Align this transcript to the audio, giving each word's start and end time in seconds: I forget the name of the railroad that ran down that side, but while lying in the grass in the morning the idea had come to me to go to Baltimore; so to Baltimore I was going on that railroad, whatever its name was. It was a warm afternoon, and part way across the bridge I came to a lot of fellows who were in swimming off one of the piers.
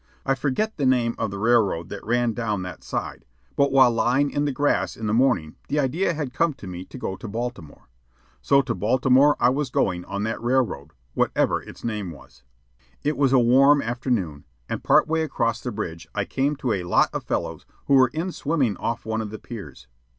I 0.25 0.33
forget 0.33 0.77
the 0.77 0.85
name 0.87 1.13
of 1.19 1.29
the 1.29 1.37
railroad 1.37 1.89
that 1.89 2.03
ran 2.03 2.33
down 2.33 2.63
that 2.63 2.83
side, 2.83 3.23
but 3.55 3.71
while 3.71 3.91
lying 3.91 4.31
in 4.31 4.45
the 4.45 4.51
grass 4.51 4.97
in 4.97 5.05
the 5.05 5.13
morning 5.13 5.57
the 5.67 5.77
idea 5.79 6.15
had 6.15 6.33
come 6.33 6.55
to 6.55 6.65
me 6.65 6.85
to 6.85 6.97
go 6.97 7.15
to 7.15 7.27
Baltimore; 7.27 7.87
so 8.41 8.63
to 8.63 8.73
Baltimore 8.73 9.35
I 9.39 9.49
was 9.51 9.69
going 9.69 10.03
on 10.05 10.23
that 10.23 10.41
railroad, 10.41 10.93
whatever 11.13 11.61
its 11.61 11.83
name 11.83 12.09
was. 12.09 12.41
It 13.03 13.15
was 13.15 13.31
a 13.31 13.37
warm 13.37 13.79
afternoon, 13.79 14.45
and 14.67 14.83
part 14.83 15.07
way 15.07 15.21
across 15.21 15.61
the 15.61 15.71
bridge 15.71 16.07
I 16.15 16.25
came 16.25 16.55
to 16.55 16.73
a 16.73 16.83
lot 16.85 17.11
of 17.13 17.23
fellows 17.23 17.67
who 17.85 17.93
were 17.93 18.07
in 18.07 18.31
swimming 18.31 18.77
off 18.77 19.05
one 19.05 19.21
of 19.21 19.29
the 19.29 19.37
piers. 19.37 19.85